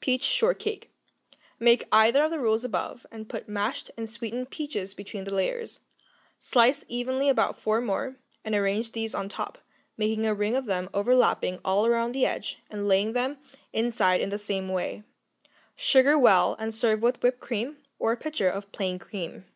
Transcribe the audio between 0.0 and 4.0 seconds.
Peach Shortcake Make either of the rules above, and put mashed